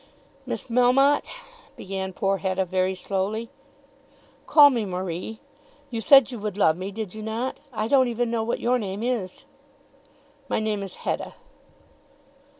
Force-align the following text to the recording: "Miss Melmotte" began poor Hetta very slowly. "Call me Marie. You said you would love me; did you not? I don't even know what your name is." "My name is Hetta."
"Miss 0.47 0.63
Melmotte" 0.63 1.27
began 1.77 2.11
poor 2.11 2.37
Hetta 2.39 2.65
very 2.65 2.95
slowly. 2.95 3.51
"Call 4.47 4.71
me 4.71 4.83
Marie. 4.83 5.39
You 5.91 6.01
said 6.01 6.31
you 6.31 6.39
would 6.39 6.57
love 6.57 6.75
me; 6.75 6.89
did 6.91 7.13
you 7.13 7.21
not? 7.21 7.59
I 7.71 7.87
don't 7.87 8.07
even 8.07 8.31
know 8.31 8.41
what 8.41 8.59
your 8.59 8.79
name 8.79 9.03
is." 9.03 9.45
"My 10.49 10.59
name 10.59 10.81
is 10.81 10.95
Hetta." 11.05 11.35